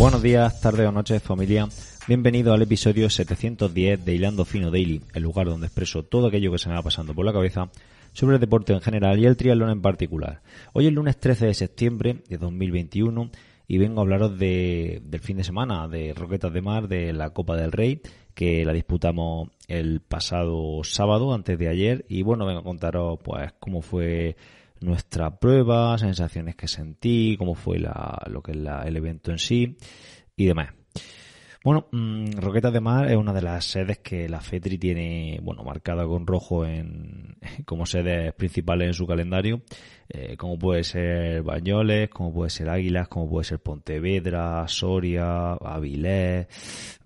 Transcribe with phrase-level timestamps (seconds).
[0.00, 1.68] Buenos días, tardes o noches familia.
[2.08, 6.56] Bienvenido al episodio 710 de Hilando Fino Daily, el lugar donde expreso todo aquello que
[6.56, 7.68] se me va pasando por la cabeza
[8.14, 10.40] sobre el deporte en general y el triatlón en particular.
[10.72, 13.30] Hoy es lunes 13 de septiembre de 2021
[13.68, 17.28] y vengo a hablaros de, del fin de semana de Roquetas de Mar de la
[17.34, 18.00] Copa del Rey
[18.32, 23.52] que la disputamos el pasado sábado antes de ayer y bueno vengo a contaros pues
[23.60, 24.34] cómo fue
[24.80, 29.38] nuestra prueba, sensaciones que sentí, cómo fue la, lo que es la, el evento en
[29.38, 29.76] sí
[30.36, 30.70] y demás.
[31.62, 35.62] Bueno, mmm, Roquetas de Mar es una de las sedes que la FETRI tiene, bueno,
[35.62, 39.60] marcada con rojo en, como sedes principales en su calendario,
[40.08, 46.46] eh, como puede ser Bañoles, como puede ser Águilas, como puede ser Pontevedra, Soria, Avilés,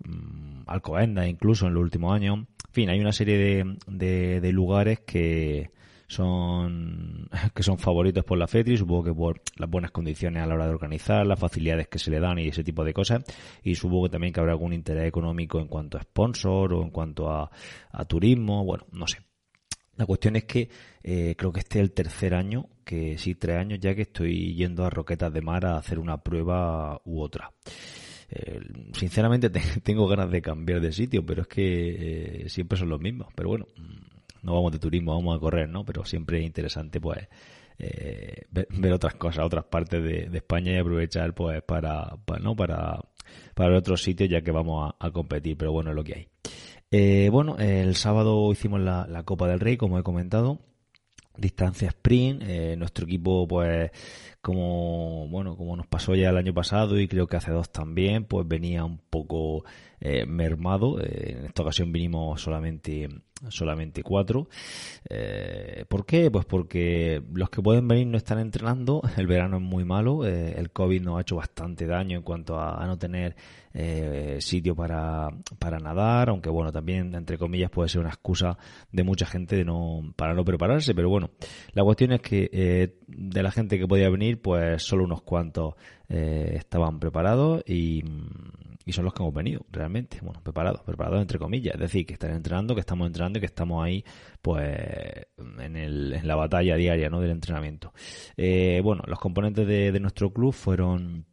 [0.05, 2.37] mmm, Alcobendas incluso en los últimos años.
[2.37, 5.69] En fin, hay una serie de, de, de lugares que,
[6.07, 10.55] son que son favoritos por la FETRI, supongo que por las buenas condiciones a la
[10.55, 13.23] hora de organizar, las facilidades que se le dan y ese tipo de cosas,
[13.63, 16.89] y supongo que también que habrá algún interés económico en cuanto a sponsor o en
[16.89, 17.49] cuanto a,
[17.91, 19.19] a turismo, bueno, no sé.
[19.97, 20.69] La cuestión es que
[21.03, 24.53] eh, creo que este es el tercer año, que sí, tres años ya que estoy
[24.53, 27.51] yendo a Roquetas de Mar a hacer una prueba u otra.
[28.29, 28.59] Eh,
[28.93, 32.99] sinceramente te, tengo ganas de cambiar de sitio, pero es que eh, siempre son los
[32.99, 33.27] mismos.
[33.35, 33.67] Pero bueno,
[34.45, 35.83] no vamos de turismo, vamos a correr, ¿no?
[35.83, 37.27] Pero siempre es interesante, pues,
[37.79, 42.55] eh, ver, otras cosas, otras partes de, España y aprovechar, pues, para, para ¿no?
[42.55, 42.99] Para,
[43.55, 46.27] para otros sitios, ya que vamos a, a, competir, pero bueno, es lo que hay.
[46.91, 50.59] Eh, bueno, el sábado hicimos la, la, Copa del Rey, como he comentado,
[51.35, 53.91] distancia sprint, eh, nuestro equipo, pues,
[54.45, 58.25] como bueno como nos pasó ya el año pasado y creo que hace dos también
[58.25, 59.63] pues venía un poco
[59.99, 63.07] eh, mermado eh, en esta ocasión vinimos solamente
[63.49, 64.49] solamente cuatro
[65.09, 66.29] eh, ¿por qué?
[66.29, 70.69] pues porque los que pueden venir no están entrenando el verano es muy malo el
[70.69, 73.35] covid nos ha hecho bastante daño en cuanto a, a no tener
[74.39, 75.29] sitio para
[75.59, 78.57] para nadar aunque bueno también entre comillas puede ser una excusa
[78.89, 81.31] de mucha gente de no para no prepararse pero bueno
[81.73, 85.75] la cuestión es que de la gente que podía venir pues solo unos cuantos
[86.09, 88.03] eh, estaban preparados y,
[88.91, 92.31] son los que hemos venido realmente, bueno, preparados, preparados entre comillas, es decir, que están
[92.31, 94.05] entrenando, que estamos entrenando y que estamos ahí
[94.41, 94.77] pues
[95.59, 97.19] en, el, en la batalla diaria ¿no?
[97.19, 97.93] del entrenamiento.
[98.37, 101.25] Eh, bueno, los componentes de nuestro club fueron,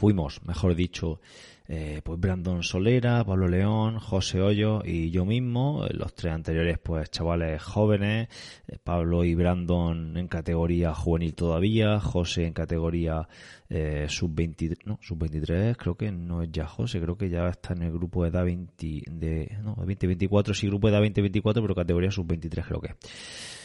[0.00, 1.20] fuimos, mejor dicho,
[1.68, 7.10] eh, pues Brandon Solera, Pablo León, José Hoyo y yo mismo, los tres anteriores pues
[7.10, 8.28] chavales jóvenes,
[8.66, 13.28] eh, Pablo y Brandon en categoría juvenil todavía, José en categoría
[13.68, 17.82] eh, sub-23, no, sub-23 creo que no es ya José, creo que ya está en
[17.82, 22.10] el grupo de edad 20, de, no, 20-24, sí, grupo de edad 20-24, pero categoría
[22.10, 22.94] sub-23 creo que.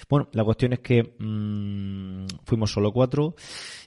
[0.08, 2.05] Bueno, la cuestión es que mmm,
[2.46, 3.36] fuimos solo cuatro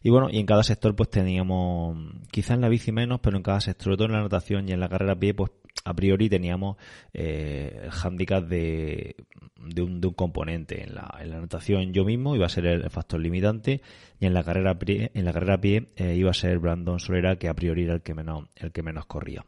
[0.03, 1.97] y bueno, y en cada sector pues teníamos,
[2.31, 4.81] quizás en la bici menos, pero en cada sector, todo en la natación y en
[4.81, 5.51] la carrera a pie, pues
[5.85, 6.77] a priori teníamos
[7.13, 9.17] eh, el handicap de,
[9.57, 10.83] de, un, de un componente.
[10.83, 13.81] En la, en la natación yo mismo iba a ser el factor limitante
[14.21, 16.59] y en la carrera a pie, en la carrera a pie eh, iba a ser
[16.59, 19.45] Brandon Solera, que a priori era el que menos, el que menos corría.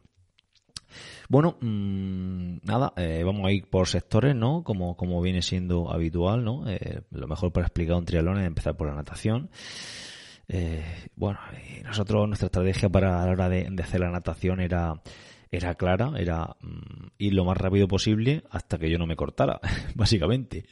[1.31, 4.65] Bueno, mmm, nada, eh, vamos a ir por sectores, ¿no?
[4.65, 6.69] Como, como viene siendo habitual, ¿no?
[6.69, 9.49] Eh, lo mejor para explicar un triatlón es empezar por la natación.
[10.49, 10.83] Eh,
[11.15, 11.39] bueno,
[11.85, 15.01] nosotros, nuestra estrategia para a la hora de, de hacer la natación era
[15.51, 19.59] era clara, era mmm, ir lo más rápido posible hasta que yo no me cortara,
[19.95, 20.63] básicamente.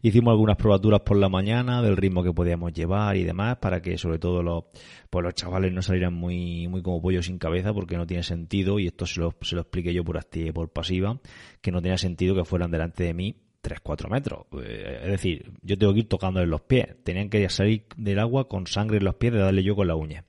[0.00, 3.98] Hicimos algunas probaturas por la mañana del ritmo que podíamos llevar y demás para que
[3.98, 4.64] sobre todo los,
[5.10, 8.78] pues los chavales no salieran muy, muy como pollo sin cabeza porque no tiene sentido
[8.78, 11.20] y esto se lo, se lo expliqué yo por activa por pasiva,
[11.60, 14.46] que no tenía sentido que fueran delante de mí 3-4 metros.
[14.64, 16.96] Es decir, yo tengo que ir tocándoles los pies.
[17.04, 19.94] Tenían que salir del agua con sangre en los pies de darle yo con la
[19.94, 20.24] uña.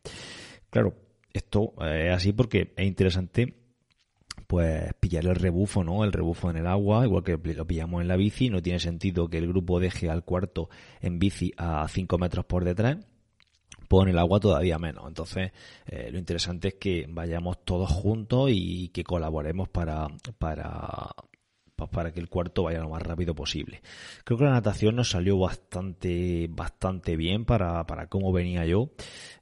[0.70, 0.94] Claro,
[1.34, 3.63] esto es así porque es interesante
[4.48, 6.04] pues pillar el rebufo, ¿no?
[6.04, 9.30] El rebufo en el agua, igual que lo pillamos en la bici, no tiene sentido
[9.30, 10.70] que el grupo deje al cuarto
[11.02, 12.98] en bici a 5 metros por detrás,
[14.02, 15.06] en el agua todavía menos.
[15.08, 15.52] Entonces,
[15.86, 20.08] eh, lo interesante es que vayamos todos juntos y que colaboremos para,
[20.38, 21.10] para,
[21.90, 23.82] para que el cuarto vaya lo más rápido posible.
[24.24, 28.90] Creo que la natación nos salió bastante, bastante bien para, para cómo venía yo.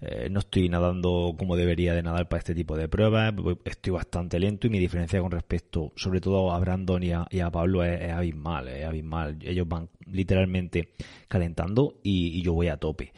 [0.02, 3.34] Eh, no estoy nadando como debería de nadar para este tipo de pruebas,
[3.66, 7.84] estoy bastante lento y mi diferencia con respecto, sobre todo a Brandon y a, Pablo,
[7.84, 9.38] es, abismal, es abismal.
[9.42, 10.94] Ellos van literalmente
[11.28, 13.12] calentando y yo voy a tope.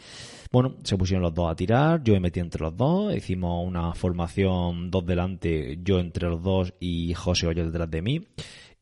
[0.53, 3.95] Bueno, se pusieron los dos a tirar, yo me metí entre los dos, hicimos una
[3.95, 8.27] formación dos delante, yo entre los dos y José Hoyo detrás de mí.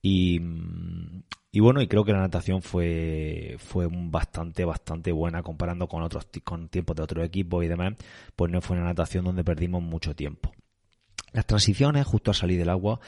[0.02, 0.40] Y,
[1.52, 6.28] y bueno, y creo que la natación fue, fue bastante, bastante buena comparando con otros
[6.44, 7.94] con tiempos de otros equipos y demás,
[8.36, 10.52] pues no fue una natación donde perdimos mucho tiempo.
[11.34, 13.00] Las transiciones justo al salir del agua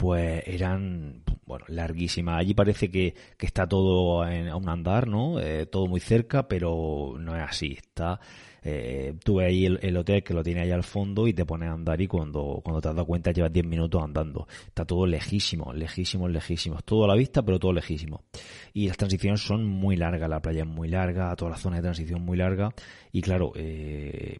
[0.00, 2.40] pues eran bueno larguísimas.
[2.40, 5.38] Allí parece que, que está todo en, a un andar, ¿no?
[5.38, 7.72] Eh, todo muy cerca, pero no es así.
[7.72, 8.18] Está
[8.62, 11.72] eh, tuve ahí el, hotel que lo tiene ahí al fondo y te pones a
[11.72, 14.46] andar y cuando, cuando te has dado cuenta llevas 10 minutos andando.
[14.66, 16.78] Está todo lejísimo, lejísimo, lejísimo.
[16.84, 18.24] Todo a la vista, pero todo lejísimo.
[18.72, 21.82] Y las transiciones son muy largas, la playa es muy larga, toda la zona de
[21.82, 22.70] transición muy larga.
[23.12, 24.38] Y claro, eh,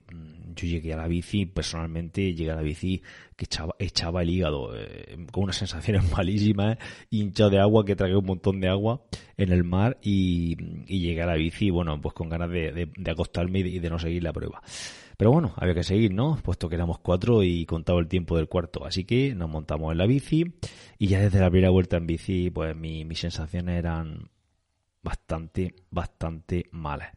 [0.55, 3.03] yo llegué a la bici, personalmente llegué a la bici
[3.37, 6.79] que echaba, echaba el hígado, eh, con unas sensaciones malísimas,
[7.11, 9.03] hinchado de agua, que tragué un montón de agua
[9.37, 10.57] en el mar y,
[10.87, 13.99] y llegué a la bici, bueno, pues con ganas de, de, acostarme y de, no
[13.99, 14.63] seguir la prueba.
[15.17, 16.39] Pero bueno, había que seguir, ¿no?
[16.43, 18.87] Puesto que éramos cuatro y contaba el tiempo del cuarto.
[18.87, 20.45] Así que nos montamos en la bici
[20.99, 24.31] y ya desde la primera vuelta en bici, pues mi, mis sensaciones eran
[25.03, 27.11] bastante, bastante malas.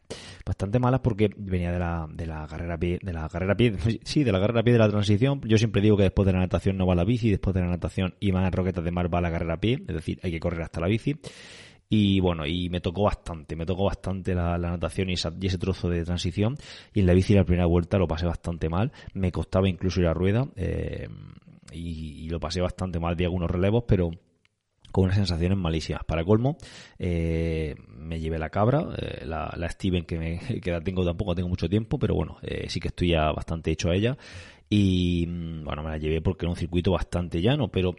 [0.44, 4.24] Bastante malas porque venía de la, de la carrera pie, de la carrera pie, sí,
[4.24, 5.40] de la carrera pie de la transición.
[5.44, 7.68] Yo siempre digo que después de la natación no va la bici, después de la
[7.68, 10.62] natación y más roquetas de mar va la carrera pie, es decir, hay que correr
[10.62, 11.16] hasta la bici.
[11.88, 16.04] Y bueno, y me tocó bastante, me tocó bastante la, natación y, ese trozo de
[16.04, 16.56] transición.
[16.92, 18.90] Y en la bici la primera vuelta lo pasé bastante mal.
[19.12, 21.08] Me costaba incluso ir a rueda eh,
[21.72, 24.10] y, y, lo pasé bastante mal de algunos relevos, pero
[24.94, 26.04] con unas sensaciones malísimas.
[26.04, 26.56] Para colmo,
[27.00, 31.68] eh, me llevé la cabra, eh, la, Steven que, me, la tengo tampoco, tengo mucho
[31.68, 34.16] tiempo, pero bueno, eh, sí que estoy ya bastante hecho a ella.
[34.70, 37.96] Y mm, bueno, me la llevé porque era un circuito bastante llano, pero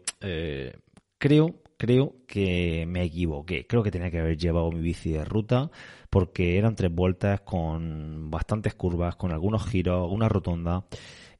[1.17, 3.67] creo, creo que me equivoqué.
[3.67, 5.69] Creo que tenía que haber llevado mi bici de ruta
[6.09, 10.85] porque eran tres vueltas con bastantes curvas, con algunos giros, una rotonda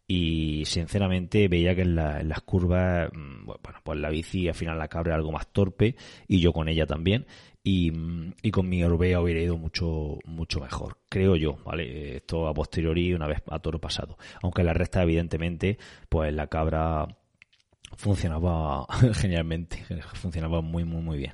[0.07, 4.87] y sinceramente veía que en, las curvas, mm, bueno, pues la bici al final la
[4.87, 5.95] cabra algo más torpe
[6.27, 7.25] y yo con ella también
[7.63, 7.91] y,
[8.43, 12.17] y con mi Orbea hubiera ido mucho mucho mejor, creo yo, ¿vale?
[12.17, 17.07] Esto a posteriori una vez a toro pasado, aunque la resta evidentemente pues la cabra
[17.97, 21.33] funcionaba genialmente, funcionaba muy muy muy bien.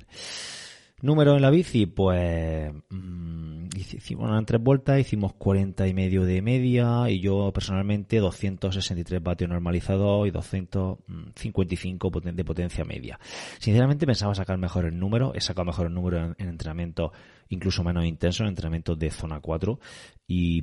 [1.01, 6.41] Número en la bici, pues mm, hicimos en tres vueltas, hicimos 40 y medio de
[6.43, 13.19] media y yo personalmente 263 vatios normalizados y 255 de potencia media.
[13.59, 17.11] Sinceramente pensaba sacar mejor el número, he sacado mejor el número en, en entrenamiento
[17.51, 19.79] incluso menos intenso en entrenamientos de zona 4
[20.27, 20.61] y,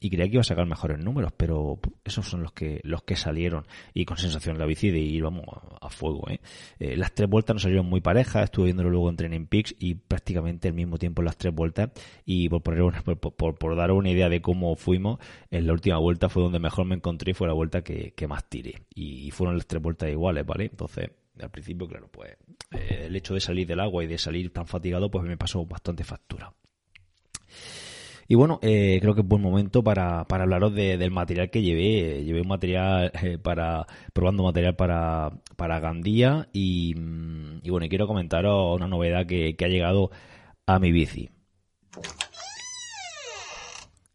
[0.00, 3.16] y, creía que iba a sacar mejores números, pero esos son los que los que
[3.16, 5.44] salieron y con sensación la bici de ir vamos
[5.80, 6.28] a, fuego.
[6.30, 6.40] ¿eh?
[6.78, 6.96] ¿eh?
[6.96, 10.68] las tres vueltas nos salieron muy parejas, estuve viéndolo luego en Training Peaks y prácticamente
[10.68, 11.90] el mismo tiempo en las tres vueltas
[12.24, 15.18] y por poner una, por, por, dar una idea de cómo fuimos,
[15.50, 18.48] en la última vuelta fue donde mejor me encontré y fue la vuelta que, más
[18.48, 20.66] tiré y fueron las tres vueltas iguales, ¿vale?
[20.66, 21.10] Entonces
[21.40, 22.36] al principio, claro, pues
[22.72, 25.64] eh, el hecho de salir del agua y de salir tan fatigado, pues me pasó
[25.64, 26.52] bastante factura.
[28.30, 32.22] Y bueno, eh, creo que es buen momento para, para hablaros del material que llevé.
[32.22, 38.76] Llevé un material eh, para, probando material para, para Gandía y, mm, bueno, quiero comentaros
[38.76, 40.12] una novedad que, que ha llegado
[40.64, 41.28] a mi bici.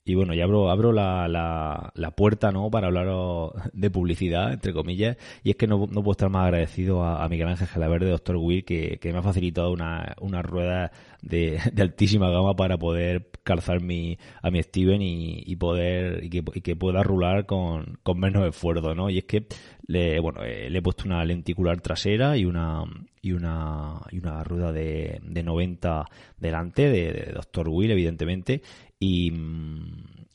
[0.07, 2.69] Y bueno, ya abro, abro la, la, la, puerta, ¿no?
[2.69, 5.17] Para hablaros de publicidad, entre comillas.
[5.43, 8.63] Y es que no, no puedo estar más agradecido a, Miguel Ángel Gelaverde, doctor Will,
[8.65, 10.91] que, que me ha facilitado una, una rueda
[11.23, 16.29] de, de, altísima gama para poder calzar mi, a mi Steven y, y poder, y
[16.29, 19.09] que, y que, pueda rular con, con menos esfuerzo, ¿no?
[19.09, 19.47] Y es que
[19.87, 22.83] le, bueno, eh, le he puesto una lenticular trasera y una,
[23.23, 26.05] y una, y una rueda de, de 90
[26.37, 27.69] delante de, de Dr.
[27.69, 28.61] Will, evidentemente,
[28.99, 29.31] y,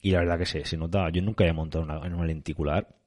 [0.02, 2.99] y la verdad que se, se nota, yo nunca he montado en una lenticular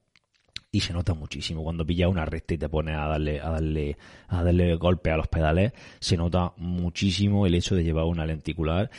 [0.74, 3.96] y se nota muchísimo cuando pillas una recta y te pones a darle a darle
[4.26, 8.90] a darle golpe a los pedales se nota muchísimo el hecho de llevar una lenticular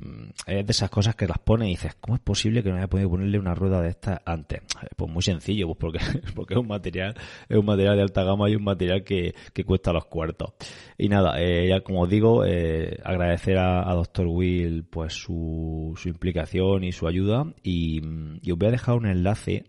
[0.00, 2.78] mm, es de esas cosas que las pones y dices ¿cómo es posible que no
[2.78, 4.62] haya podido ponerle una rueda de estas antes?
[4.96, 6.00] pues muy sencillo pues porque
[6.34, 7.14] porque es un material
[7.48, 10.54] es un material de alta gama y un material que, que cuesta los cuartos
[10.98, 14.26] y nada eh, ya como digo eh, agradecer a, a Dr.
[14.26, 18.02] Will pues su, su implicación y su ayuda y,
[18.42, 19.66] y os voy a dejar un enlace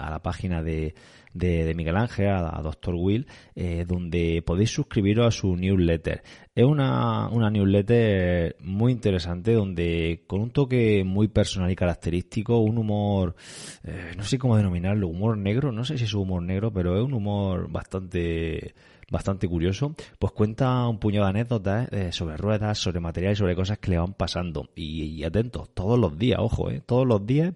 [0.00, 0.94] a la página de,
[1.34, 2.94] de, Miguel Ángel, a, Dr.
[2.94, 6.22] Will, eh, donde podéis suscribiros a su newsletter.
[6.54, 12.78] Es una, una newsletter muy interesante donde con un toque muy personal y característico, un
[12.78, 13.36] humor,
[13.84, 17.04] eh, no sé cómo denominarlo, humor negro, no sé si es humor negro, pero es
[17.04, 18.74] un humor bastante
[19.10, 23.78] bastante curioso, pues cuenta un puñado de anécdotas eh, sobre ruedas, sobre materiales, sobre cosas
[23.78, 24.70] que le van pasando.
[24.74, 27.52] Y, atentos, todos los días, ojo, eh, todos los días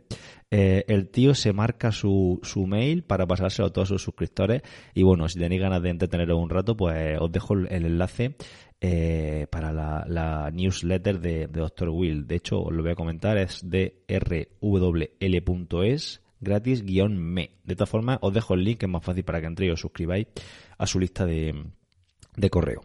[0.50, 4.62] eh, el tío se marca su, su mail para pasárselo a todos sus suscriptores.
[4.94, 8.36] Y bueno, si tenéis ganas de entreteneros un rato, pues os dejo el, enlace
[8.80, 11.88] eh, para la, newsletter de, de Dr.
[11.88, 12.26] Will.
[12.26, 14.04] De hecho, os lo voy a comentar, es de
[16.40, 17.50] rwl.es gratis guion me.
[17.64, 19.80] De todas formas, os dejo el link, es más fácil para que entréis y os
[19.80, 20.26] suscribáis
[20.78, 21.64] a su lista de,
[22.36, 22.82] de correo.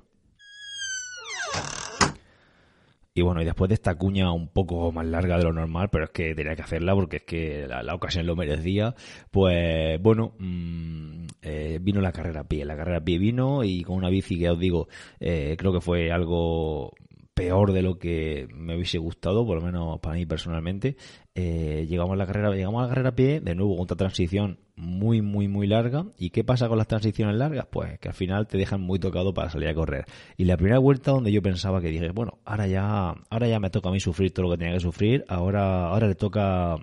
[3.20, 6.06] Y bueno, y después de esta cuña un poco más larga de lo normal, pero
[6.06, 8.96] es que tenía que hacerla porque es que la, ocasión lo merecía,
[9.30, 12.64] pues bueno, mm, eh, vino la carrera a pie.
[12.64, 14.88] La carrera a pie vino y con una bici que os digo,
[15.20, 16.94] eh, creo que fue algo
[17.40, 20.98] peor de lo que me hubiese gustado, por lo menos para mí personalmente.
[21.36, 24.60] Eh, llegamos a la carrera, llegamos a la carrera a pie, de nuevo otra transición
[24.76, 26.06] muy, muy, muy larga.
[26.18, 27.68] ¿Y qué pasa con las transiciones largas?
[27.72, 30.06] Pues que al final te dejan muy tocado para salir a correr.
[30.38, 33.70] Y la primera vuelta donde yo pensaba que dije, bueno, ahora ya, ahora ya me
[33.70, 36.76] toca a mí sufrir todo lo que tenía que sufrir, ahora, ahora le toca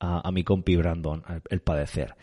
[0.00, 2.14] a, mi compi Brandon el padecer.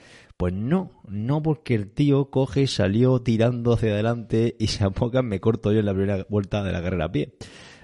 [0.41, 5.21] Pues no, no porque el tío coge y salió tirando hacia adelante y se apoca
[5.21, 7.35] me corto yo en la primera vuelta de la carrera a pie.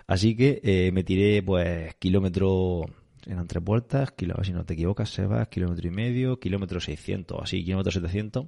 [0.08, 2.82] Así que eh, me tiré pues kilómetro,
[3.28, 7.64] eran tres vueltas, kilómetro, si no te equivocas, Sebas, kilómetro y medio, kilómetro 600, así,
[7.64, 8.48] kilómetro 700,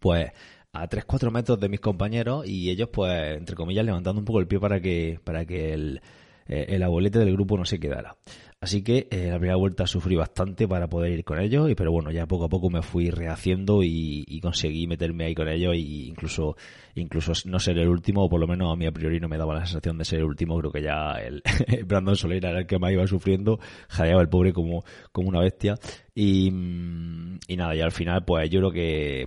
[0.00, 0.32] pues
[0.72, 4.48] a 3-4 metros de mis compañeros y ellos pues entre comillas levantando un poco el
[4.48, 6.00] pie para que, para que el,
[6.48, 8.16] eh, el abuelete del grupo no se quedara.
[8.62, 11.90] Así que eh, la primera vuelta sufrí bastante para poder ir con ellos, y, pero
[11.90, 15.78] bueno, ya poco a poco me fui rehaciendo y, conseguí meterme ahí con ellos e
[15.78, 16.56] incluso,
[16.94, 19.36] incluso no ser el último, o por lo menos a mí a priori no me
[19.36, 21.42] daba la sensación de ser el último, creo que ya el
[21.86, 25.74] Brandon Soler era el que más iba sufriendo, jadeaba el pobre como, como una bestia,
[26.14, 29.26] y, y, nada, y al final, pues yo creo que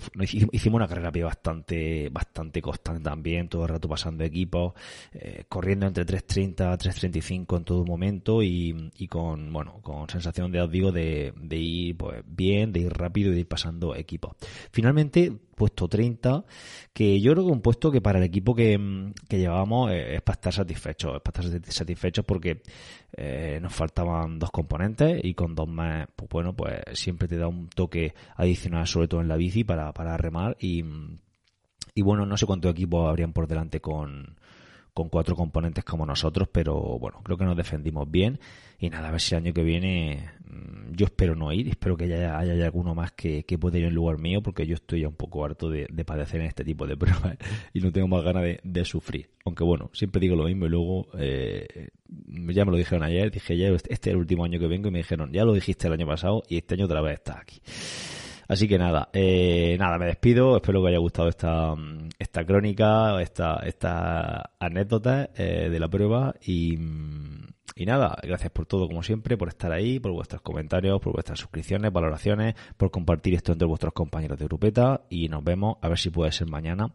[0.52, 4.74] hicimos una carrera bastante, bastante constante también, todo el rato pasando equipos,
[5.14, 10.62] eh, corriendo entre 3.30 3.35 en todo momento y, y, con, bueno, con sensación de,
[10.62, 14.36] os digo, de, de ir pues bien, de ir rápido y de ir pasando equipos.
[14.72, 16.46] Finalmente, puesto 30,
[16.94, 20.22] que yo creo que un puesto que para el equipo que, mm, que llevábamos es,
[20.22, 22.62] para estar satisfechos, es para estar satisfechos porque
[23.14, 27.48] eh, nos faltaban dos componentes y con dos más, pues bueno, pues siempre te da
[27.48, 30.84] un toque adicional, sobre todo en la bici, para, para remar y,
[31.94, 34.36] y bueno, no sé cuántos equipos habrían por delante con,
[34.96, 38.40] con cuatro componentes como nosotros, pero bueno, creo que nos defendimos bien.
[38.80, 41.98] Y nada, a ver si el año que viene mm, yo espero no ir, espero
[41.98, 45.02] que haya, haya alguno más que, que pueda ir en lugar mío, porque yo estoy
[45.02, 47.38] ya un poco harto de, padecer en este tipo de pruebas
[47.74, 49.32] y no tengo más ganas de, sufrir.
[49.44, 53.58] Aunque bueno, siempre digo lo mismo y luego eh, ya me lo dijeron ayer, dije
[53.58, 55.94] ya este es el último año que vengo y me dijeron ya lo dijiste el
[55.94, 57.60] año pasado y este año otra vez estás aquí.
[58.48, 60.56] Así que nada, eh, nada, me despido.
[60.56, 61.74] Espero que os haya gustado esta,
[62.20, 66.36] esta crónica, esta, esta anécdota eh, de la prueba.
[66.46, 66.74] Y,
[67.76, 71.40] y nada, gracias por todo, como siempre, por estar ahí, por vuestros comentarios, por vuestras
[71.40, 75.02] suscripciones, valoraciones, por compartir esto entre vuestros compañeros de grupeta.
[75.10, 76.94] Y nos vemos, a ver si puede ser mañana,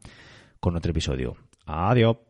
[0.61, 1.37] con otro episodio.
[1.67, 2.30] Adiós.